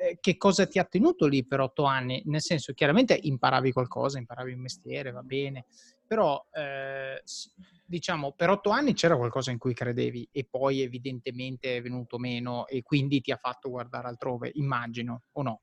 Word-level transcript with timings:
eh, 0.00 0.16
che 0.18 0.38
cosa 0.38 0.66
ti 0.66 0.78
ha 0.78 0.84
tenuto 0.84 1.26
lì 1.26 1.44
per 1.44 1.60
otto 1.60 1.84
anni? 1.84 2.22
Nel 2.24 2.40
senso, 2.40 2.72
chiaramente 2.72 3.18
imparavi 3.20 3.70
qualcosa, 3.70 4.16
imparavi 4.16 4.52
un 4.54 4.60
mestiere, 4.60 5.10
va 5.10 5.22
bene, 5.22 5.66
però 6.06 6.42
eh, 6.52 7.22
diciamo 7.84 8.32
per 8.32 8.48
otto 8.48 8.70
anni 8.70 8.94
c'era 8.94 9.16
qualcosa 9.16 9.50
in 9.50 9.58
cui 9.58 9.74
credevi 9.74 10.26
e 10.32 10.46
poi 10.48 10.80
evidentemente 10.80 11.76
è 11.76 11.82
venuto 11.82 12.18
meno 12.18 12.66
e 12.66 12.82
quindi 12.82 13.20
ti 13.20 13.30
ha 13.30 13.36
fatto 13.36 13.68
guardare 13.68 14.08
altrove, 14.08 14.50
immagino, 14.54 15.24
o 15.32 15.42
no? 15.42 15.60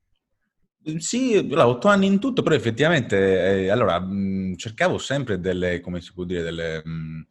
Sì, 0.98 1.36
otto 1.36 1.88
anni 1.88 2.06
in 2.06 2.20
tutto, 2.20 2.44
però 2.44 2.56
effettivamente, 2.56 3.64
eh, 3.66 3.70
allora, 3.70 4.00
mh, 4.00 4.56
cercavo 4.56 5.00
sempre 5.00 5.40
delle, 5.40 5.82
come 5.82 6.00
si 6.00 6.14
può 6.14 6.24
dire, 6.24 6.44
delle, 6.44 6.86
mh, 6.86 7.28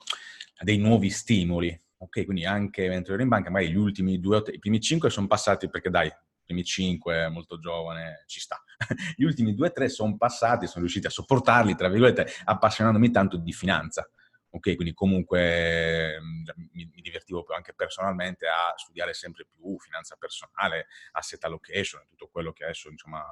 dei 0.63 0.77
nuovi 0.79 1.09
stimoli, 1.09 1.81
ok? 1.99 2.25
Quindi 2.25 2.45
anche 2.45 2.89
mentre 2.89 3.15
ero 3.15 3.23
in 3.23 3.29
banca, 3.29 3.49
magari 3.49 3.71
gli 3.71 3.77
ultimi 3.77 4.19
due, 4.19 4.43
i 4.53 4.59
primi 4.59 4.81
cinque 4.81 5.09
sono 5.09 5.27
passati 5.27 5.71
perché 5.71 5.89
dai, 5.89 6.13
primi 6.47 6.65
cinque, 6.65 7.29
molto 7.29 7.59
giovane, 7.59 8.25
ci 8.27 8.41
sta. 8.41 8.63
Gli 9.17 9.25
ultimi 9.25 9.55
due 9.55 9.69
o 9.69 9.73
tre 9.73 9.89
sono 9.89 10.17
passati, 10.17 10.67
sono 10.67 10.81
riusciti 10.81 11.07
a 11.07 11.11
sopportarli, 11.11 11.75
tra 11.75 11.89
virgolette, 11.89 12.27
appassionandomi 12.45 13.11
tanto 13.11 13.37
di 13.37 13.53
finanza. 13.53 14.09
Ok, 14.51 14.75
quindi 14.75 14.95
comunque 14.95 16.19
mm, 16.19 16.45
mi, 16.73 16.91
mi, 16.95 17.03
divertivo 17.03 17.45
anche 17.55 17.75
personalmente 17.75 18.47
a 18.47 18.73
studiare 18.77 19.13
sempre 19.13 19.45
più 19.45 19.79
finanza 19.79 20.17
personale, 20.19 20.87
asset 21.13 21.45
allocation, 21.45 22.07
tutto 22.09 22.29
quello 22.29 22.53
che 22.53 22.65
adesso, 22.65 22.89
insomma, 22.89 23.23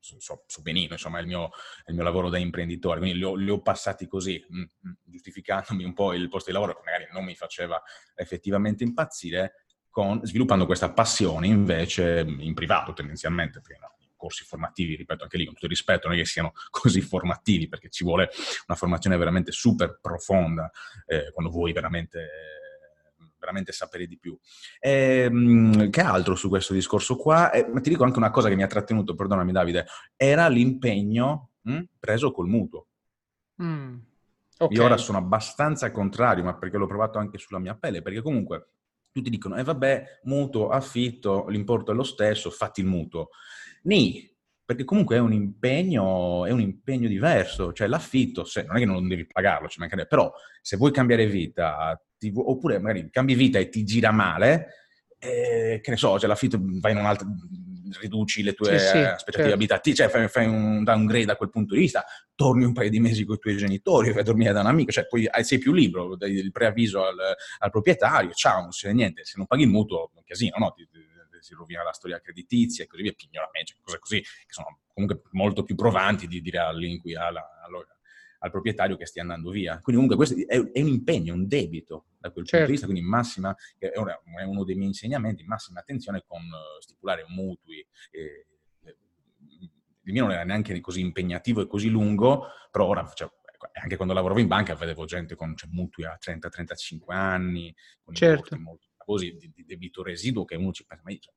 so, 0.00 0.16
so, 0.18 0.44
so 0.46 0.62
benino, 0.62 0.92
insomma, 0.92 1.18
è 1.18 1.22
il, 1.22 1.26
mio, 1.26 1.48
è 1.84 1.90
il, 1.90 1.94
mio, 1.94 2.04
lavoro 2.04 2.28
da 2.28 2.38
imprenditore, 2.38 2.98
quindi 2.98 3.18
li 3.18 3.24
ho, 3.24 3.34
li 3.34 3.48
ho 3.48 3.62
passati 3.62 4.06
così, 4.06 4.44
mm, 4.52 4.60
mm, 4.60 4.92
giustificandomi 5.04 5.82
un 5.82 5.94
po' 5.94 6.12
il 6.12 6.28
posto 6.28 6.50
di 6.50 6.56
lavoro 6.56 6.74
che 6.74 6.82
magari 6.84 7.08
non 7.10 7.24
mi 7.24 7.34
faceva 7.34 7.82
effettivamente 8.14 8.84
impazzire, 8.84 9.63
con, 9.94 10.18
sviluppando 10.24 10.66
questa 10.66 10.90
passione 10.90 11.46
invece 11.46 12.26
in 12.26 12.52
privato 12.52 12.92
tendenzialmente, 12.92 13.60
perché 13.60 13.78
no, 13.80 13.94
corsi 14.16 14.42
formativi, 14.42 14.96
ripeto 14.96 15.22
anche 15.22 15.36
lì 15.36 15.44
con 15.44 15.54
tutto 15.54 15.66
il 15.66 15.70
rispetto, 15.70 16.08
non 16.08 16.16
è 16.16 16.20
che 16.20 16.26
siano 16.26 16.52
così 16.68 17.00
formativi 17.00 17.68
perché 17.68 17.90
ci 17.90 18.02
vuole 18.02 18.28
una 18.66 18.76
formazione 18.76 19.16
veramente 19.16 19.52
super 19.52 20.00
profonda 20.02 20.68
eh, 21.06 21.30
quando 21.30 21.52
vuoi 21.52 21.72
veramente, 21.72 22.28
veramente 23.38 23.70
sapere 23.70 24.08
di 24.08 24.18
più. 24.18 24.36
E, 24.80 25.28
ehm, 25.30 25.90
che 25.90 26.00
altro 26.00 26.34
su 26.34 26.48
questo 26.48 26.74
discorso 26.74 27.14
qua? 27.14 27.52
Eh, 27.52 27.64
ma 27.72 27.80
ti 27.80 27.90
dico 27.90 28.02
anche 28.02 28.18
una 28.18 28.32
cosa 28.32 28.48
che 28.48 28.56
mi 28.56 28.64
ha 28.64 28.66
trattenuto, 28.66 29.14
perdonami 29.14 29.52
Davide, 29.52 29.86
era 30.16 30.48
l'impegno 30.48 31.50
mh, 31.60 31.82
preso 32.00 32.32
col 32.32 32.48
mutuo. 32.48 32.88
Mm, 33.62 33.96
okay. 34.58 34.76
Io 34.76 34.82
ora 34.82 34.96
sono 34.96 35.18
abbastanza 35.18 35.92
contrario, 35.92 36.42
ma 36.42 36.56
perché 36.56 36.78
l'ho 36.78 36.88
provato 36.88 37.20
anche 37.20 37.38
sulla 37.38 37.60
mia 37.60 37.76
pelle, 37.76 38.02
perché 38.02 38.22
comunque 38.22 38.70
tutti 39.14 39.30
dicono, 39.30 39.56
eh 39.56 39.62
vabbè, 39.62 40.20
mutuo, 40.24 40.70
affitto, 40.70 41.46
l'importo 41.46 41.92
è 41.92 41.94
lo 41.94 42.02
stesso, 42.02 42.50
fatti 42.50 42.80
il 42.80 42.86
mutuo. 42.86 43.28
Ni, 43.84 44.28
perché 44.64 44.82
comunque 44.82 45.14
è 45.14 45.20
un 45.20 45.32
impegno, 45.32 46.44
è 46.44 46.50
un 46.50 46.60
impegno 46.60 47.06
diverso, 47.06 47.72
cioè 47.72 47.86
l'affitto, 47.86 48.44
se, 48.44 48.64
non 48.64 48.74
è 48.74 48.80
che 48.80 48.86
non 48.86 49.06
devi 49.06 49.24
pagarlo, 49.24 49.68
ci 49.68 49.78
mancherebbe, 49.78 50.08
però 50.08 50.32
se 50.60 50.76
vuoi 50.76 50.90
cambiare 50.90 51.28
vita, 51.28 51.96
ti, 52.18 52.32
oppure 52.34 52.80
magari 52.80 53.08
cambi 53.08 53.36
vita 53.36 53.60
e 53.60 53.68
ti 53.68 53.84
gira 53.84 54.10
male, 54.10 54.66
eh, 55.16 55.78
che 55.80 55.90
ne 55.90 55.96
so, 55.96 56.18
cioè 56.18 56.28
l'affitto 56.28 56.58
vai 56.80 56.90
in 56.90 56.98
un 56.98 57.06
altro, 57.06 57.28
riduci 58.00 58.42
le 58.42 58.54
tue 58.54 58.80
sì, 58.80 58.86
sì, 58.86 58.96
aspettative 58.96 59.50
certo. 59.50 59.54
abitative, 59.54 59.94
cioè 59.94 60.08
fai, 60.08 60.26
fai, 60.26 60.46
un 60.46 60.82
downgrade 60.82 61.26
da 61.26 61.36
quel 61.36 61.50
punto 61.50 61.74
di 61.74 61.80
vista, 61.80 62.04
torni 62.34 62.64
un 62.64 62.72
paio 62.72 62.90
di 62.90 63.00
mesi 63.00 63.24
con 63.24 63.36
i 63.36 63.38
tuoi 63.38 63.56
genitori, 63.56 64.10
vai 64.10 64.20
a 64.20 64.24
dormire 64.24 64.52
da 64.52 64.60
un 64.60 64.66
amico, 64.66 64.90
cioè 64.90 65.06
poi 65.06 65.28
sei 65.42 65.58
più 65.58 65.72
libero, 65.72 66.16
dai 66.16 66.32
il 66.32 66.50
preavviso 66.50 67.04
al, 67.04 67.16
al 67.58 67.70
proprietario, 67.70 68.32
ciao, 68.32 68.62
non 68.62 68.72
succede 68.72 68.94
niente, 68.94 69.24
se 69.24 69.34
non 69.36 69.46
paghi 69.46 69.62
il 69.62 69.68
mutuo 69.68 70.06
è 70.06 70.16
un 70.16 70.24
casino, 70.24 70.56
no? 70.58 70.72
Ti, 70.72 70.88
ti, 70.90 70.98
si 71.44 71.54
rovina 71.54 71.82
la 71.82 71.92
storia 71.92 72.20
creditizia 72.20 72.84
e 72.84 72.86
così 72.86 73.02
via, 73.02 73.12
pignoramento, 73.12 73.72
cioè 73.72 73.80
cose 73.82 73.98
così, 73.98 74.20
che 74.20 74.52
sono 74.52 74.80
comunque 74.94 75.22
molto 75.32 75.62
più 75.62 75.74
provanti 75.74 76.26
di 76.26 76.40
dire 76.40 76.58
all'inquilino, 76.58 77.20
al 78.38 78.50
proprietario 78.50 78.96
che 78.96 79.06
stia 79.06 79.22
andando 79.22 79.50
via. 79.50 79.78
Quindi 79.80 80.02
comunque 80.02 80.16
questo 80.16 80.34
è, 80.46 80.72
è 80.72 80.80
un 80.80 80.88
impegno, 80.88 81.32
è 81.32 81.36
un 81.36 81.46
debito 81.46 82.06
da 82.18 82.30
quel 82.30 82.46
certo. 82.46 82.46
punto 82.46 82.46
di 82.46 82.46
certo. 82.46 82.70
vista, 82.70 82.86
quindi 82.86 83.02
massima, 83.02 83.54
è 83.78 84.44
uno 84.44 84.64
dei 84.64 84.74
miei 84.74 84.88
insegnamenti, 84.88 85.44
massima 85.44 85.80
attenzione 85.80 86.24
con 86.26 86.40
uh, 86.40 86.80
stipulare 86.80 87.24
mutui. 87.28 87.86
Eh, 88.10 88.46
il 90.04 90.12
mio 90.12 90.22
non 90.22 90.32
era 90.32 90.44
neanche 90.44 90.78
così 90.80 91.00
impegnativo 91.00 91.60
e 91.62 91.66
così 91.66 91.88
lungo, 91.88 92.46
però 92.70 92.86
ora 92.86 93.10
cioè, 93.14 93.30
anche 93.80 93.96
quando 93.96 94.14
lavoravo 94.14 94.40
in 94.40 94.46
banca 94.46 94.74
vedevo 94.74 95.04
gente 95.04 95.34
con 95.34 95.56
cioè, 95.56 95.68
mutui 95.72 96.04
a 96.04 96.18
30-35 96.22 96.98
anni, 97.08 97.74
con 98.02 98.14
certo. 98.14 98.58
molto 98.58 98.88
così 98.96 99.36
di, 99.36 99.50
di, 99.54 99.64
debito 99.64 100.02
residuo 100.02 100.44
che 100.44 100.56
uno 100.56 100.72
ci 100.72 100.84
pensa, 100.86 101.02
ma 101.04 101.12
io, 101.12 101.18
cioè, 101.20 101.32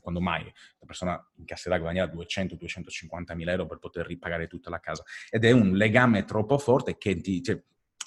quando 0.00 0.20
mai 0.20 0.44
la 0.44 0.86
persona 0.86 1.30
incasserà 1.36 1.78
guadagnare 1.78 2.12
200-250 2.12 3.34
mila 3.34 3.52
euro 3.52 3.66
per 3.66 3.78
poter 3.78 4.06
ripagare 4.06 4.46
tutta 4.46 4.68
la 4.68 4.80
casa. 4.80 5.02
Ed 5.30 5.44
è 5.44 5.50
un 5.50 5.72
legame 5.72 6.24
troppo 6.24 6.58
forte 6.58 6.98
che 6.98 7.18
ti, 7.20 7.42
cioè, 7.42 7.60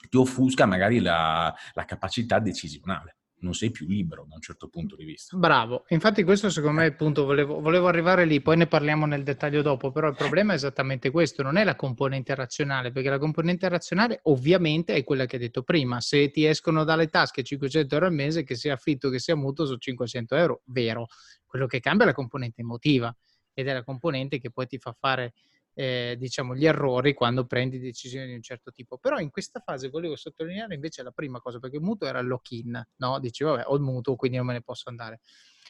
ti 0.10 0.18
offusca 0.18 0.66
magari 0.66 1.00
la, 1.00 1.54
la 1.74 1.86
capacità 1.86 2.40
decisionale. 2.40 3.18
Non 3.42 3.54
sei 3.54 3.72
più 3.72 3.88
libero 3.88 4.26
da 4.28 4.36
un 4.36 4.42
certo 4.42 4.68
punto 4.68 4.96
di 4.96 5.04
vista. 5.04 5.38
Bravo, 5.38 5.86
infatti 5.90 6.24
questo 6.24 6.50
secondo 6.50 6.80
me 6.80 6.86
è 6.86 6.90
il 6.90 6.96
punto, 6.96 7.26
volevo, 7.26 7.60
volevo, 7.60 7.88
arrivare 7.88 8.26
lì, 8.26 8.42
poi 8.42 8.58
ne 8.58 8.68
parliamo 8.68 9.06
nel 9.06 9.24
dettaglio 9.24 9.62
dopo, 9.62 9.92
però 9.92 10.08
il 10.08 10.16
problema 10.16 10.54
è 10.54 10.56
esattamente 10.56 11.12
questo, 11.12 11.44
non 11.44 11.58
è 11.58 11.64
la 11.64 11.76
componente 11.76 12.34
razionale, 12.36 12.92
perché 12.92 13.10
la 13.10 13.20
componente 13.20 13.68
razionale 13.70 14.20
ovviamente 14.24 14.94
è 14.94 15.04
quella 15.04 15.26
che 15.26 15.36
hai 15.36 15.42
detto 15.42 15.64
prima, 15.64 16.02
se 16.02 16.30
ti 16.32 16.46
escono 16.46 16.84
dalle 16.84 17.08
tasche 17.08 17.44
500 17.44 17.94
euro 17.94 18.08
al 18.08 18.14
mese, 18.14 18.44
che 18.44 18.56
sia 18.56 18.74
affitto, 18.74 19.10
che 19.10 19.20
sia 19.20 19.36
mutuo, 19.36 19.66
su 19.66 19.78
500 19.78 20.36
euro, 20.36 20.62
vero, 20.66 21.08
quello 21.46 21.68
che 21.68 21.80
cambia 21.80 22.06
è 22.06 22.10
la 22.10 22.16
componente 22.16 22.62
emotiva 22.62 23.16
ed 23.54 23.68
è 23.68 23.74
la 23.74 23.84
componente 23.84 24.40
che 24.40 24.52
poi 24.52 24.68
ti 24.68 24.78
fa 24.78 24.96
fare 24.98 25.34
eh, 25.74 26.16
diciamo, 26.18 26.56
gli 26.56 26.66
errori 26.66 27.14
quando 27.14 27.46
prendi 27.46 27.80
decisioni 27.80 28.28
di 28.28 28.34
un 28.34 28.42
certo 28.42 28.72
tipo. 28.72 28.98
Però 28.98 29.20
in 29.20 29.30
questa 29.30 29.60
fase 29.60 29.90
volevo 29.90 30.16
sottolineare 30.16 30.76
invece 30.76 31.04
la 31.04 31.12
prima 31.12 31.40
cosa, 31.40 31.60
perché 31.60 31.78
il 31.78 31.84
mutuo 31.84 32.08
era 32.08 32.20
il 32.20 32.28
lock-in, 32.28 32.82
no? 32.98 33.20
Dici, 33.20 33.44
vabbè, 33.44 33.64
ho 33.66 33.76
il 33.76 33.82
mutuo, 33.82 34.16
quindi 34.16 34.38
non 34.38 34.46
me 34.46 34.54
ne 34.54 34.62
posso 34.62 34.90
andare. 34.90 35.22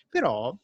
Però 0.10 0.56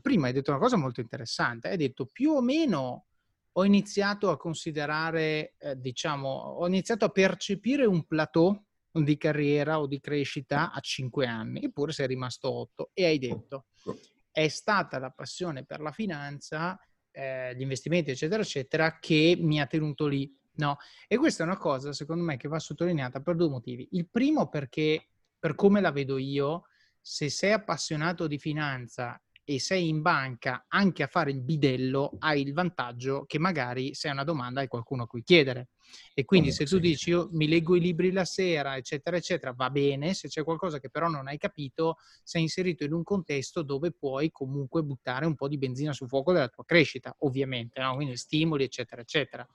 prima 0.00 0.26
hai 0.26 0.32
detto 0.32 0.50
una 0.50 0.60
cosa 0.60 0.76
molto 0.76 1.00
interessante, 1.00 1.68
hai 1.68 1.76
detto 1.76 2.06
più 2.06 2.32
o 2.32 2.42
meno 2.42 3.06
ho 3.52 3.64
iniziato 3.64 4.28
a 4.28 4.36
considerare, 4.36 5.54
eh, 5.58 5.76
diciamo, 5.78 6.28
ho 6.28 6.66
iniziato 6.66 7.06
a 7.06 7.08
percepire 7.08 7.86
un 7.86 8.04
plateau 8.04 8.62
di 8.92 9.16
carriera 9.16 9.80
o 9.80 9.86
di 9.86 9.98
crescita 9.98 10.72
a 10.72 10.80
5 10.80 11.26
anni, 11.26 11.64
eppure 11.64 11.92
sei 11.92 12.06
rimasto 12.06 12.50
8 12.52 12.90
e 12.92 13.06
hai 13.06 13.18
detto 13.18 13.66
è 14.36 14.48
stata 14.48 14.98
la 14.98 15.08
passione 15.08 15.64
per 15.64 15.80
la 15.80 15.92
finanza 15.92 16.78
eh, 17.16 17.54
gli 17.56 17.62
investimenti, 17.62 18.10
eccetera, 18.10 18.42
eccetera, 18.42 18.98
che 18.98 19.36
mi 19.40 19.58
ha 19.58 19.66
tenuto 19.66 20.06
lì. 20.06 20.30
No? 20.56 20.76
E 21.08 21.16
questa 21.16 21.42
è 21.42 21.46
una 21.46 21.56
cosa, 21.56 21.92
secondo 21.92 22.22
me, 22.22 22.36
che 22.36 22.48
va 22.48 22.58
sottolineata 22.58 23.20
per 23.20 23.36
due 23.36 23.48
motivi. 23.48 23.88
Il 23.92 24.08
primo 24.08 24.48
perché, 24.48 25.08
per 25.38 25.54
come 25.54 25.80
la 25.80 25.90
vedo 25.90 26.18
io, 26.18 26.66
se 27.00 27.30
sei 27.30 27.52
appassionato 27.52 28.26
di 28.26 28.38
finanza 28.38 29.20
e 29.48 29.60
sei 29.60 29.88
in 29.88 30.02
banca 30.02 30.64
anche 30.66 31.04
a 31.04 31.06
fare 31.06 31.30
il 31.30 31.40
bidello, 31.40 32.16
hai 32.18 32.42
il 32.42 32.52
vantaggio 32.52 33.24
che 33.26 33.38
magari 33.38 33.94
se 33.94 34.08
hai 34.08 34.14
una 34.14 34.24
domanda 34.24 34.60
hai 34.60 34.66
qualcuno 34.66 35.04
a 35.04 35.06
cui 35.06 35.22
chiedere. 35.22 35.68
E 36.14 36.24
quindi 36.24 36.50
se 36.50 36.64
tu 36.64 36.80
dici 36.80 37.10
io 37.10 37.28
mi 37.30 37.46
leggo 37.46 37.76
i 37.76 37.80
libri 37.80 38.10
la 38.10 38.24
sera, 38.24 38.76
eccetera, 38.76 39.16
eccetera, 39.16 39.52
va 39.52 39.70
bene, 39.70 40.14
se 40.14 40.26
c'è 40.26 40.42
qualcosa 40.42 40.80
che 40.80 40.90
però 40.90 41.06
non 41.06 41.28
hai 41.28 41.38
capito, 41.38 41.96
sei 42.24 42.42
inserito 42.42 42.82
in 42.82 42.92
un 42.92 43.04
contesto 43.04 43.62
dove 43.62 43.92
puoi 43.92 44.32
comunque 44.32 44.82
buttare 44.82 45.26
un 45.26 45.36
po' 45.36 45.46
di 45.46 45.58
benzina 45.58 45.92
sul 45.92 46.08
fuoco 46.08 46.32
della 46.32 46.48
tua 46.48 46.64
crescita, 46.64 47.14
ovviamente, 47.20 47.80
no? 47.80 47.94
quindi 47.94 48.16
stimoli, 48.16 48.64
eccetera, 48.64 49.00
eccetera. 49.00 49.46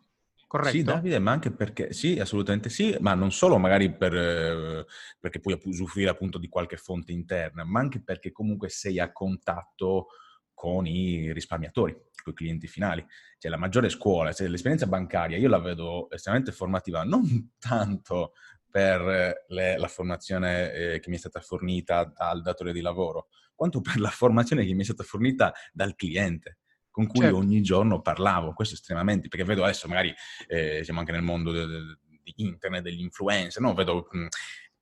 Corretto? 0.52 0.76
Sì, 0.76 0.84
Davide, 0.84 1.18
ma 1.20 1.32
anche 1.32 1.50
perché, 1.50 1.94
sì, 1.94 2.20
assolutamente 2.20 2.68
sì, 2.68 2.94
ma 3.00 3.14
non 3.14 3.32
solo 3.32 3.58
magari 3.58 3.90
per, 3.96 4.14
eh, 4.14 4.86
perché 5.18 5.40
puoi 5.40 5.58
usufruire 5.64 6.10
appunto 6.10 6.38
di 6.38 6.50
qualche 6.50 6.76
fonte 6.76 7.14
interna, 7.14 7.64
ma 7.64 7.80
anche 7.80 8.04
perché 8.04 8.34
comunque 8.34 8.68
sei 8.68 9.00
a 9.00 9.14
contatto 9.14 10.08
con 10.54 10.86
i 10.88 11.32
risparmiatori, 11.32 11.94
con 12.22 12.34
i 12.34 12.36
clienti 12.36 12.68
finali. 12.68 13.02
Cioè 13.38 13.50
la 13.50 13.56
maggiore 13.56 13.88
scuola, 13.88 14.34
cioè, 14.34 14.50
l'esperienza 14.50 14.88
bancaria, 14.88 15.38
io 15.38 15.48
la 15.48 15.60
vedo 15.60 16.10
estremamente 16.12 16.52
formativa, 16.52 17.06
non 17.06 17.54
tanto 17.58 18.34
per 18.70 19.46
le, 19.48 19.78
la 19.78 19.88
formazione 19.88 20.74
eh, 20.74 21.00
che 21.00 21.10
mi 21.10 21.16
è 21.16 21.20
stata 21.20 21.40
fornita 21.40 22.04
dal 22.14 22.42
datore 22.42 22.74
di 22.74 22.82
lavoro, 22.82 23.30
quanto 23.56 23.80
per 23.80 24.02
la 24.02 24.10
formazione 24.10 24.66
che 24.66 24.74
mi 24.74 24.82
è 24.82 24.84
stata 24.84 25.04
fornita 25.04 25.54
dal 25.72 25.96
cliente 25.96 26.58
con 26.92 27.08
cui 27.08 27.22
certo. 27.22 27.38
ogni 27.38 27.62
giorno 27.62 28.02
parlavo, 28.02 28.54
questo 28.54 28.76
estremamente, 28.76 29.30
perché 29.30 29.46
vedo 29.46 29.64
adesso 29.64 29.88
magari, 29.88 30.14
eh, 30.48 30.84
siamo 30.84 31.00
anche 31.00 31.14
nel 31.14 31.22
mondo 31.22 31.52
de, 31.52 31.66
de, 31.66 31.98
di 32.22 32.34
internet, 32.36 32.84
degli 32.84 33.00
influencer, 33.00 33.62
no? 33.62 33.74
vedo 33.74 34.08
mh, 34.12 34.28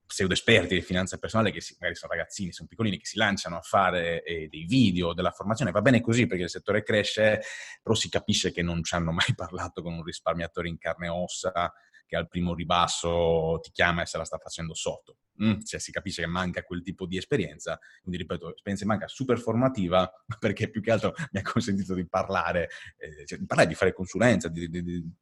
pseudo 0.09 0.33
esperti 0.33 0.73
di 0.73 0.81
finanza 0.81 1.19
personale 1.19 1.51
che 1.51 1.61
si, 1.61 1.75
magari 1.79 1.95
sono 1.95 2.11
ragazzini, 2.11 2.51
sono 2.51 2.67
piccolini, 2.67 2.97
che 2.97 3.05
si 3.05 3.17
lanciano 3.17 3.57
a 3.57 3.61
fare 3.61 4.23
eh, 4.23 4.47
dei 4.49 4.65
video 4.65 5.13
della 5.13 5.29
formazione, 5.29 5.69
va 5.69 5.81
bene 5.81 6.01
così 6.01 6.25
perché 6.25 6.45
il 6.45 6.49
settore 6.49 6.81
cresce, 6.81 7.41
però 7.83 7.93
si 7.93 8.09
capisce 8.09 8.51
che 8.51 8.63
non 8.63 8.83
ci 8.83 8.95
hanno 8.95 9.11
mai 9.11 9.33
parlato 9.35 9.83
con 9.83 9.93
un 9.93 10.03
risparmiatore 10.03 10.67
in 10.67 10.79
carne 10.79 11.05
e 11.05 11.09
ossa, 11.09 11.71
che 12.09 12.15
al 12.15 12.27
primo 12.27 12.55
ribasso 12.55 13.59
ti 13.61 13.69
chiama 13.69 14.01
e 14.01 14.07
se 14.07 14.17
la 14.17 14.25
sta 14.25 14.39
facendo 14.39 14.73
sotto. 14.73 15.17
Mm, 15.43 15.59
cioè 15.61 15.79
si 15.79 15.91
capisce 15.91 16.23
che 16.23 16.27
manca 16.27 16.63
quel 16.63 16.81
tipo 16.81 17.05
di 17.05 17.17
esperienza, 17.17 17.79
quindi 18.01 18.17
ripeto, 18.17 18.55
esperienza 18.55 18.85
manca 18.87 19.07
super 19.07 19.39
formativa 19.39 20.11
perché 20.39 20.71
più 20.71 20.81
che 20.81 20.91
altro 20.91 21.13
mi 21.31 21.39
ha 21.39 21.43
consentito 21.43 21.93
di 21.93 22.07
parlare, 22.07 22.69
eh, 22.97 23.25
cioè, 23.27 23.37
di 23.37 23.45
parlare, 23.45 23.69
di 23.69 23.75
fare 23.75 23.93
consulenza, 23.93 24.49
di, 24.49 24.67
di, 24.67 24.81
di, 24.81 25.13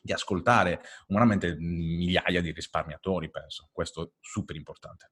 di 0.00 0.12
ascoltare 0.12 0.80
umanamente 1.08 1.56
migliaia 1.58 2.40
di 2.40 2.52
risparmiatori, 2.52 3.28
penso. 3.28 3.68
Questo 3.72 4.02
è 4.04 4.10
super 4.20 4.54
importante. 4.54 5.10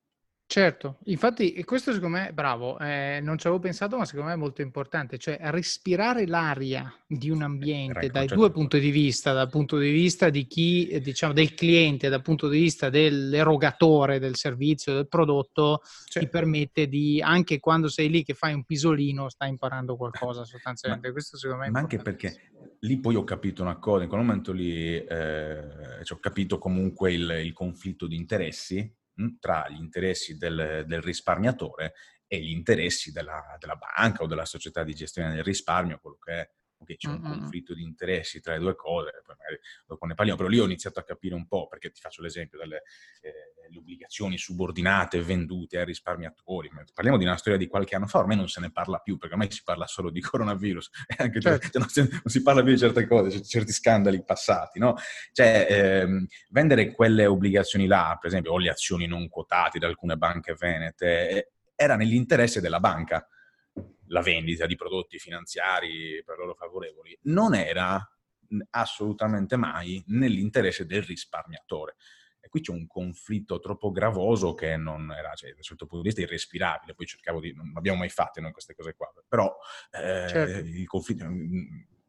Certo, 0.54 0.98
infatti 1.06 1.64
questo 1.64 1.92
secondo 1.92 2.16
me, 2.16 2.30
bravo, 2.32 2.78
eh, 2.78 3.18
non 3.20 3.38
ci 3.38 3.48
avevo 3.48 3.60
pensato, 3.60 3.96
ma 3.96 4.04
secondo 4.04 4.28
me 4.28 4.34
è 4.34 4.38
molto 4.38 4.62
importante, 4.62 5.18
cioè 5.18 5.36
respirare 5.46 6.28
l'aria 6.28 6.94
di 7.08 7.28
un 7.28 7.42
ambiente 7.42 8.08
dai 8.08 8.28
due 8.28 8.52
punti 8.52 8.78
di 8.78 8.90
vista, 8.90 9.32
dal 9.32 9.50
punto 9.50 9.78
di 9.78 9.90
vista 9.90 10.30
di 10.30 10.46
chi, 10.46 11.00
diciamo, 11.02 11.32
del 11.32 11.54
cliente, 11.54 12.08
dal 12.08 12.22
punto 12.22 12.48
di 12.48 12.60
vista 12.60 12.88
dell'erogatore 12.88 14.20
del 14.20 14.36
servizio, 14.36 14.94
del 14.94 15.08
prodotto, 15.08 15.80
certo. 16.06 16.20
ti 16.20 16.28
permette 16.28 16.86
di, 16.86 17.20
anche 17.20 17.58
quando 17.58 17.88
sei 17.88 18.08
lì 18.08 18.22
che 18.22 18.34
fai 18.34 18.54
un 18.54 18.62
pisolino, 18.62 19.28
stai 19.28 19.48
imparando 19.48 19.96
qualcosa 19.96 20.44
sostanzialmente. 20.44 21.08
Ma, 21.08 21.12
questo 21.14 21.36
secondo 21.36 21.62
me 21.62 21.68
è 21.68 21.72
Ma 21.72 21.80
anche 21.80 21.98
perché 21.98 22.52
lì 22.78 23.00
poi 23.00 23.16
ho 23.16 23.24
capito 23.24 23.62
una 23.62 23.80
cosa, 23.80 24.04
in 24.04 24.08
quel 24.08 24.20
momento 24.20 24.52
lì 24.52 24.94
eh, 24.98 25.68
cioè, 26.04 26.16
ho 26.16 26.20
capito 26.20 26.58
comunque 26.58 27.12
il, 27.12 27.40
il 27.42 27.52
conflitto 27.52 28.06
di 28.06 28.14
interessi 28.14 29.02
tra 29.38 29.68
gli 29.68 29.78
interessi 29.78 30.36
del, 30.36 30.84
del 30.86 31.00
risparmiatore 31.00 31.94
e 32.26 32.40
gli 32.40 32.50
interessi 32.50 33.12
della, 33.12 33.56
della, 33.58 33.76
banca 33.76 34.22
o 34.22 34.26
della 34.26 34.44
società 34.44 34.82
di 34.82 34.94
gestione 34.94 35.34
del 35.34 35.44
risparmio, 35.44 35.98
quello 36.00 36.18
che 36.18 36.32
è. 36.32 36.50
Ok, 36.78 36.96
c'è 36.96 37.08
un 37.08 37.20
mm-hmm. 37.20 37.38
conflitto 37.38 37.74
di 37.74 37.82
interessi 37.82 38.40
tra 38.40 38.52
le 38.54 38.58
due 38.58 38.74
cose, 38.74 39.22
poi 39.24 39.34
magari 39.38 39.58
dopo 39.86 40.06
ne 40.06 40.14
parliamo, 40.14 40.38
però 40.38 40.50
lì 40.50 40.58
ho 40.58 40.64
iniziato 40.64 41.00
a 41.00 41.04
capire 41.04 41.34
un 41.34 41.46
po', 41.46 41.66
perché 41.66 41.90
ti 41.90 42.00
faccio 42.00 42.20
l'esempio 42.20 42.58
delle 42.58 42.82
eh, 43.22 43.76
obbligazioni 43.76 44.36
subordinate 44.36 45.22
vendute 45.22 45.78
ai 45.78 45.84
risparmiatori. 45.84 46.70
Parliamo 46.92 47.18
di 47.18 47.24
una 47.24 47.36
storia 47.36 47.58
di 47.58 47.66
qualche 47.66 47.94
anno 47.96 48.06
fa, 48.06 48.18
ormai 48.18 48.36
non 48.36 48.48
se 48.48 48.60
ne 48.60 48.70
parla 48.70 48.98
più, 48.98 49.16
perché 49.16 49.34
ormai 49.34 49.50
si 49.50 49.62
parla 49.62 49.86
solo 49.86 50.10
di 50.10 50.20
coronavirus, 50.20 50.90
anche 51.18 51.40
certo. 51.40 51.68
cioè, 51.68 51.80
non, 51.80 51.88
si, 51.88 52.00
non, 52.00 52.22
si, 52.24 52.42
parla 52.42 52.62
più 52.62 52.72
di 52.72 52.78
certe 52.78 53.06
cose, 53.06 53.42
certi 53.42 53.72
scandali 53.72 54.22
passati, 54.24 54.78
no? 54.78 54.96
Cioè, 55.32 55.66
ehm, 55.68 56.26
vendere 56.50 56.92
quelle 56.92 57.26
obbligazioni 57.26 57.86
là, 57.86 58.16
per 58.20 58.30
esempio, 58.30 58.52
o 58.52 58.58
le 58.58 58.70
azioni 58.70 59.06
non 59.06 59.28
quotate 59.28 59.78
da 59.78 59.86
alcune 59.86 60.16
banche 60.16 60.54
venete, 60.54 61.28
eh, 61.28 61.48
era 61.76 61.96
nell'interesse 61.96 62.60
della 62.60 62.80
banca 62.80 63.26
la 64.08 64.20
vendita 64.20 64.66
di 64.66 64.76
prodotti 64.76 65.18
finanziari 65.18 66.22
per 66.24 66.38
loro 66.38 66.54
favorevoli, 66.54 67.18
non 67.22 67.54
era 67.54 68.06
assolutamente 68.70 69.56
mai 69.56 70.02
nell'interesse 70.08 70.86
del 70.86 71.02
risparmiatore. 71.02 71.96
E 72.40 72.48
qui 72.48 72.60
c'è 72.60 72.72
un 72.72 72.86
conflitto 72.86 73.58
troppo 73.58 73.90
gravoso 73.90 74.52
che 74.52 74.76
non 74.76 75.10
era, 75.12 75.32
cioè, 75.34 75.52
dal 75.54 75.62
certo 75.62 75.86
punto 75.86 76.02
di 76.02 76.10
vista, 76.10 76.20
irrespirabile. 76.20 76.94
Poi 76.94 77.06
cercavo 77.06 77.40
di, 77.40 77.54
non 77.54 77.72
abbiamo 77.74 77.98
mai 77.98 78.10
fatto 78.10 78.40
noi 78.40 78.52
queste 78.52 78.74
cose 78.74 78.94
qua, 78.94 79.10
però 79.26 79.56
eh, 79.92 80.28
certo. 80.28 80.58
il 80.66 80.86
conflitto, 80.86 81.24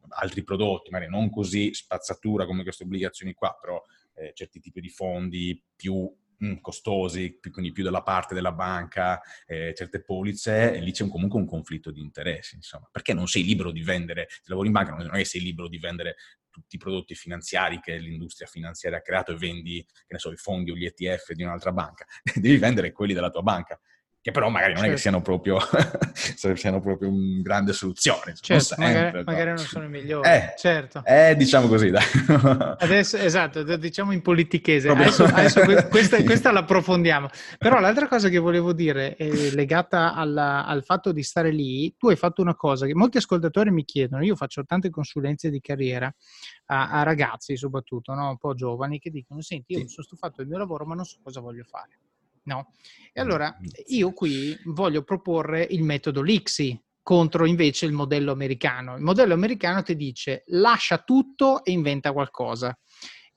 altri 0.08 0.44
prodotti, 0.44 0.90
magari 0.90 1.10
non 1.10 1.30
così 1.30 1.72
spazzatura 1.72 2.44
come 2.44 2.62
queste 2.62 2.84
obbligazioni 2.84 3.32
qua, 3.32 3.56
però 3.58 3.82
eh, 4.14 4.32
certi 4.34 4.60
tipi 4.60 4.80
di 4.80 4.90
fondi 4.90 5.62
più 5.74 6.14
Mm, 6.25 6.25
costosi, 6.60 7.38
quindi 7.50 7.72
più 7.72 7.82
dalla 7.82 8.02
parte 8.02 8.34
della 8.34 8.52
banca, 8.52 9.20
eh, 9.46 9.72
certe 9.74 10.02
polizze, 10.02 10.74
e 10.74 10.80
lì 10.80 10.92
c'è 10.92 11.02
un, 11.02 11.10
comunque 11.10 11.38
un 11.38 11.46
conflitto 11.46 11.90
di 11.90 12.00
interessi, 12.00 12.56
insomma. 12.56 12.88
Perché 12.90 13.14
non 13.14 13.26
sei 13.26 13.44
libero 13.44 13.70
di 13.70 13.82
vendere, 13.82 14.26
se 14.28 14.42
lavori 14.46 14.68
in 14.68 14.74
banca 14.74 14.92
non 14.92 15.14
è 15.14 15.18
che 15.18 15.24
sei 15.24 15.40
libero 15.40 15.68
di 15.68 15.78
vendere 15.78 16.16
tutti 16.50 16.76
i 16.76 16.78
prodotti 16.78 17.14
finanziari 17.14 17.80
che 17.80 17.98
l'industria 17.98 18.46
finanziaria 18.46 18.98
ha 18.98 19.02
creato 19.02 19.32
e 19.32 19.36
vendi, 19.36 19.84
che 19.84 20.12
ne 20.14 20.18
so, 20.18 20.32
i 20.32 20.36
fondi 20.36 20.70
o 20.70 20.74
gli 20.74 20.86
ETF 20.86 21.32
di 21.32 21.42
un'altra 21.42 21.72
banca, 21.72 22.06
devi 22.34 22.56
vendere 22.56 22.92
quelli 22.92 23.12
della 23.12 23.30
tua 23.30 23.42
banca 23.42 23.78
che 24.26 24.32
però 24.32 24.48
magari 24.48 24.72
non 24.72 24.82
certo. 24.82 24.90
è 24.90 24.96
che 24.96 25.00
certo. 25.00 25.20
siano 25.20 25.22
proprio, 25.22 25.58
siano 26.56 26.80
proprio 26.80 27.10
una 27.10 27.42
grande 27.42 27.72
soluzione. 27.72 28.34
Certo, 28.34 28.64
sempre, 28.74 28.92
magari, 28.92 29.24
magari, 29.24 29.48
non 29.50 29.58
sono 29.58 29.84
i 29.84 29.88
migliori. 29.88 30.28
Eh, 30.28 30.54
certo. 30.56 31.04
Eh, 31.04 31.36
diciamo 31.36 31.68
così, 31.68 31.90
dai. 31.90 32.02
Adesso, 32.78 33.18
esatto, 33.18 33.62
diciamo 33.76 34.10
in 34.10 34.22
politichese. 34.22 34.88
Adesso, 34.88 35.22
adesso 35.30 35.60
questa, 35.88 36.20
questa 36.24 36.50
la 36.50 36.58
approfondiamo. 36.60 37.28
Però 37.56 37.78
l'altra 37.78 38.08
cosa 38.08 38.28
che 38.28 38.38
volevo 38.38 38.72
dire 38.72 39.14
è 39.14 39.28
legata 39.52 40.14
alla, 40.14 40.66
al 40.66 40.82
fatto 40.82 41.12
di 41.12 41.22
stare 41.22 41.52
lì. 41.52 41.94
Tu 41.96 42.08
hai 42.08 42.16
fatto 42.16 42.42
una 42.42 42.56
cosa 42.56 42.84
che 42.86 42.96
molti 42.96 43.18
ascoltatori 43.18 43.70
mi 43.70 43.84
chiedono. 43.84 44.24
Io 44.24 44.34
faccio 44.34 44.64
tante 44.64 44.90
consulenze 44.90 45.50
di 45.50 45.60
carriera 45.60 46.12
a, 46.66 46.90
a 46.90 47.02
ragazzi 47.04 47.56
soprattutto, 47.56 48.12
no? 48.12 48.30
un 48.30 48.38
po' 48.38 48.54
giovani, 48.54 48.98
che 48.98 49.10
dicono, 49.10 49.40
senti, 49.40 49.74
io 49.74 49.78
sì. 49.82 49.86
sono 49.86 50.06
stufato 50.06 50.34
del 50.38 50.48
mio 50.48 50.58
lavoro 50.58 50.84
ma 50.84 50.96
non 50.96 51.04
so 51.04 51.18
cosa 51.22 51.38
voglio 51.38 51.62
fare. 51.62 52.00
No? 52.46 52.72
E 53.12 53.20
allora 53.20 53.56
io 53.86 54.12
qui 54.12 54.58
voglio 54.64 55.02
proporre 55.02 55.66
il 55.70 55.82
metodo 55.82 56.22
Lixi 56.22 56.78
contro 57.02 57.46
invece 57.46 57.86
il 57.86 57.92
modello 57.92 58.32
americano. 58.32 58.96
Il 58.96 59.02
modello 59.02 59.34
americano 59.34 59.82
ti 59.82 59.94
dice 59.94 60.42
lascia 60.48 60.98
tutto 60.98 61.64
e 61.64 61.70
inventa 61.70 62.12
qualcosa. 62.12 62.76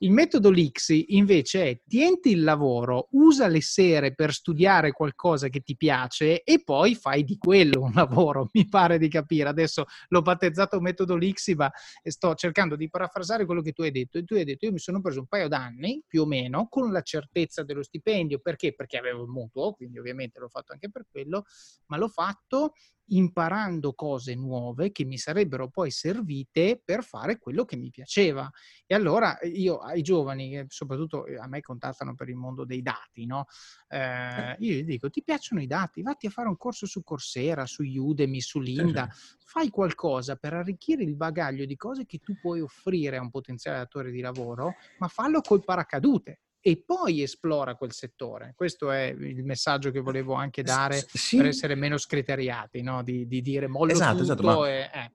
Il 0.02 0.12
metodo 0.12 0.50
Lixi 0.50 1.18
invece 1.18 1.64
è 1.66 1.82
tienti 1.86 2.30
il 2.30 2.44
lavoro, 2.44 3.10
usa 3.12 3.48
le 3.48 3.62
sere 3.62 4.16
per 4.16 4.32
studiare 4.32 4.94
qualcosa 4.94 5.50
che 5.50 5.60
ti 5.60 5.76
piace 5.76 6.42
e 6.44 6.64
poi 6.64 6.96
fai 6.96 7.26
di 7.26 7.38
quello 7.38 7.82
un 7.82 7.92
lavoro, 7.94 8.48
mi 8.54 8.66
pare 8.70 8.98
di 8.98 9.10
capire. 9.10 9.50
Adesso 9.50 9.84
l'ho 10.08 10.22
battezzato 10.22 10.80
metodo 10.80 11.18
Lixi, 11.18 11.54
ma 11.54 11.70
sto 12.02 12.34
cercando 12.36 12.78
di 12.78 12.90
parafrasare 12.90 13.44
quello 13.44 13.62
che 13.62 13.74
tu 13.74 13.82
hai 13.82 13.92
detto. 13.92 14.18
E 14.18 14.24
tu 14.24 14.36
hai 14.36 14.46
detto, 14.46 14.68
io 14.68 14.72
mi 14.72 14.80
sono 14.80 15.02
preso 15.02 15.20
un 15.20 15.28
paio 15.28 15.50
d'anni, 15.50 16.02
più 16.08 16.22
o 16.22 16.26
meno, 16.26 16.68
con 16.70 16.94
la 16.94 17.02
certezza 17.02 17.64
dello 17.64 17.84
stipendio. 17.84 18.40
Perché? 18.40 18.74
Perché 18.74 18.98
avevo 18.98 19.24
il 19.24 19.30
mutuo, 19.30 19.74
quindi 19.74 20.00
ovviamente 20.00 20.40
l'ho 20.40 20.48
fatto 20.48 20.72
anche 20.72 20.90
per 20.90 21.08
quello, 21.12 21.44
ma 21.88 21.98
l'ho 21.98 22.08
fatto 22.08 22.72
imparando 23.10 23.94
cose 23.94 24.36
nuove 24.36 24.92
che 24.92 25.06
mi 25.06 25.18
sarebbero 25.18 25.70
poi 25.70 25.92
servite 25.92 26.82
per 26.84 27.04
fare 27.04 27.38
quello 27.38 27.66
che 27.66 27.76
mi 27.76 27.90
piaceva. 27.90 28.50
E 28.86 28.96
allora 28.96 29.38
io 29.44 29.78
ai 29.78 30.02
giovani, 30.02 30.66
soprattutto 30.68 31.26
a 31.40 31.48
me 31.48 31.62
contattano 31.62 32.16
per 32.16 32.30
il 32.30 32.36
mondo 32.36 32.66
dei 32.66 32.82
dati, 32.82 33.26
no? 33.26 33.46
Eh, 33.88 34.56
io 34.60 34.74
gli 34.74 34.84
dico, 34.84 35.10
ti 35.10 35.24
piacciono 35.24 35.62
i 35.62 35.68
dati? 35.68 36.02
Vatti 36.02 36.28
a 36.28 36.32
fare 36.32 36.48
un 36.48 36.58
corso 36.58 36.86
su 36.86 37.04
Coursera, 37.04 37.66
su 37.66 37.84
Udemy, 37.84 38.42
su 38.42 38.60
Linda, 38.60 39.08
fai 39.44 39.70
qualcosa 39.70 40.36
per 40.36 40.54
arricchire 40.54 41.04
il 41.04 41.16
bagaglio 41.16 41.66
di 41.66 41.76
cose 41.76 42.06
che 42.06 42.20
tu 42.20 42.38
puoi 42.40 42.62
offrire 42.62 43.18
a 43.18 43.22
un 43.22 43.30
potenziale 43.30 43.78
datore 43.78 44.12
di 44.12 44.22
lavoro, 44.22 44.76
ma 45.00 45.08
fallo 45.08 45.42
col 45.42 45.64
paracadute 45.64 46.42
e 46.62 46.84
poi 46.86 47.22
esplora 47.22 47.76
quel 47.76 47.94
settore. 47.94 48.54
Questo 48.56 48.92
è 48.92 49.04
il 49.06 49.44
messaggio 49.44 49.92
che 49.92 50.00
volevo 50.00 50.34
anche 50.34 50.64
dare 50.64 51.06
sì. 51.12 51.38
per 51.38 51.48
essere 51.48 51.76
meno 51.76 51.98
scriteriati, 51.98 52.82
no? 52.82 53.04
di, 53.04 53.28
di, 53.28 53.42
dire 53.42 53.68
mollo 53.68 53.92
esatto, 53.92 54.22
esatto, 54.22 54.44
ma... 54.44 54.68
e... 54.68 54.90
Eh 54.94 55.12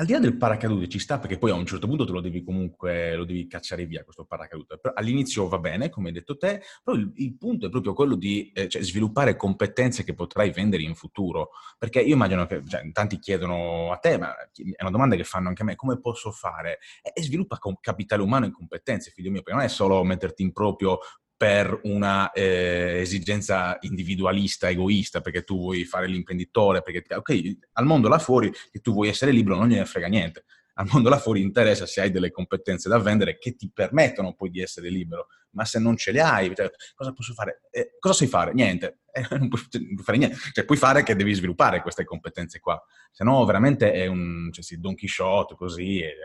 al 0.00 0.06
di 0.06 0.12
là 0.12 0.18
del 0.18 0.38
paracadute 0.38 0.88
ci 0.88 0.98
sta 0.98 1.18
perché 1.18 1.36
poi 1.36 1.50
a 1.50 1.54
un 1.54 1.66
certo 1.66 1.86
punto 1.86 2.06
te 2.06 2.12
lo 2.12 2.22
devi 2.22 2.42
comunque 2.42 3.14
lo 3.14 3.26
devi 3.26 3.46
cacciare 3.46 3.84
via 3.84 4.02
questo 4.02 4.24
paracadute. 4.24 4.78
Però 4.78 4.94
all'inizio 4.96 5.46
va 5.46 5.58
bene, 5.58 5.90
come 5.90 6.08
hai 6.08 6.14
detto 6.14 6.38
te, 6.38 6.62
però 6.82 6.96
il, 6.96 7.12
il 7.16 7.36
punto 7.36 7.66
è 7.66 7.68
proprio 7.68 7.92
quello 7.92 8.14
di 8.14 8.50
eh, 8.54 8.66
cioè, 8.66 8.80
sviluppare 8.82 9.36
competenze 9.36 10.02
che 10.02 10.14
potrai 10.14 10.52
vendere 10.52 10.82
in 10.84 10.94
futuro. 10.94 11.50
Perché 11.76 12.00
io 12.00 12.14
immagino 12.14 12.46
che 12.46 12.62
cioè, 12.66 12.90
tanti 12.92 13.18
chiedono 13.18 13.92
a 13.92 13.98
te, 13.98 14.16
ma 14.16 14.34
è 14.34 14.80
una 14.80 14.90
domanda 14.90 15.16
che 15.16 15.24
fanno 15.24 15.48
anche 15.48 15.60
a 15.60 15.64
me, 15.66 15.76
come 15.76 16.00
posso 16.00 16.30
fare? 16.30 16.78
E, 17.02 17.12
e 17.14 17.22
sviluppa 17.22 17.58
capitale 17.78 18.22
umano 18.22 18.46
e 18.46 18.50
competenze, 18.52 19.10
figlio 19.10 19.30
mio, 19.30 19.42
perché 19.42 19.58
non 19.58 19.66
è 19.66 19.70
solo 19.70 20.02
metterti 20.02 20.42
in 20.42 20.52
proprio 20.52 20.98
per 21.40 21.80
una 21.84 22.32
eh, 22.32 22.98
esigenza 23.00 23.78
individualista, 23.80 24.68
egoista, 24.68 25.22
perché 25.22 25.42
tu 25.42 25.56
vuoi 25.56 25.86
fare 25.86 26.06
l'imprenditore, 26.06 26.82
perché 26.82 27.14
ok, 27.14 27.56
al 27.72 27.86
mondo 27.86 28.08
là 28.08 28.18
fuori 28.18 28.52
che 28.70 28.80
tu 28.80 28.92
vuoi 28.92 29.08
essere 29.08 29.32
libero 29.32 29.56
non 29.56 29.68
gliene 29.68 29.86
frega 29.86 30.06
niente. 30.06 30.44
Al 30.74 30.86
mondo 30.92 31.08
là 31.08 31.18
fuori 31.18 31.40
interessa 31.40 31.86
se 31.86 32.02
hai 32.02 32.10
delle 32.10 32.30
competenze 32.30 32.90
da 32.90 32.98
vendere 32.98 33.38
che 33.38 33.56
ti 33.56 33.70
permettono 33.72 34.34
poi 34.34 34.50
di 34.50 34.60
essere 34.60 34.90
libero, 34.90 35.28
ma 35.52 35.64
se 35.64 35.78
non 35.78 35.96
ce 35.96 36.12
le 36.12 36.20
hai, 36.20 36.54
cioè, 36.54 36.70
cosa 36.94 37.14
posso 37.14 37.32
fare? 37.32 37.62
Eh, 37.70 37.96
cosa 37.98 38.12
sai 38.12 38.26
fare? 38.28 38.52
Niente, 38.52 38.98
eh, 39.10 39.26
non, 39.38 39.48
puoi, 39.48 39.62
non, 39.72 39.94
puoi, 39.94 40.04
fare 40.04 40.18
niente. 40.18 40.36
Cioè, 40.52 40.66
puoi 40.66 40.76
fare 40.76 41.02
che 41.02 41.16
devi 41.16 41.32
sviluppare 41.32 41.80
queste 41.80 42.04
competenze 42.04 42.60
qua, 42.60 42.78
se 43.10 43.24
no 43.24 43.42
veramente 43.46 43.94
è 43.94 44.04
un 44.04 44.50
cioè, 44.52 44.62
sì, 44.62 44.78
Don 44.78 44.94
Quixote 44.94 45.54
così, 45.54 46.02
e, 46.02 46.16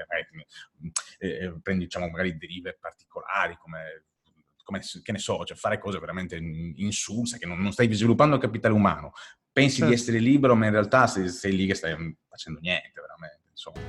e, 1.20 1.54
prendi 1.62 1.86
diciamo 1.86 2.10
magari 2.10 2.36
derive 2.36 2.78
particolari 2.78 3.56
come 3.58 4.04
come, 4.66 4.82
che 5.02 5.12
ne 5.14 5.20
so, 5.20 5.46
cioè 5.46 5.56
fare 5.56 5.80
cose 5.80 6.00
veramente 6.00 6.36
insulse, 6.36 7.38
che 7.38 7.46
non, 7.46 7.60
non 7.60 7.72
stai 7.72 7.94
sviluppando 7.94 8.36
il 8.36 8.42
capitale 8.42 8.74
umano. 8.74 9.14
Pensi 9.54 9.78
certo. 9.78 9.94
di 9.94 9.98
essere 9.98 10.20
libero, 10.20 10.56
ma 10.56 10.66
in 10.66 10.72
realtà 10.72 11.08
sei, 11.08 11.30
sei 11.30 11.56
lì 11.56 11.66
che 11.66 11.76
stai 11.76 11.96
facendo 12.28 12.60
niente, 12.60 13.00
veramente. 13.00 13.40
Insomma. 13.52 13.80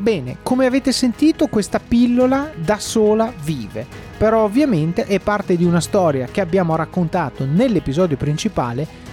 Bene, 0.00 0.38
come 0.42 0.66
avete 0.66 0.92
sentito, 0.92 1.48
questa 1.48 1.80
pillola 1.80 2.52
da 2.56 2.78
sola 2.78 3.32
vive, 3.42 3.86
però 4.16 4.44
ovviamente 4.44 5.04
è 5.04 5.20
parte 5.20 5.56
di 5.56 5.64
una 5.64 5.80
storia 5.80 6.26
che 6.26 6.40
abbiamo 6.40 6.76
raccontato 6.76 7.44
nell'episodio 7.44 8.16
principale 8.16 9.07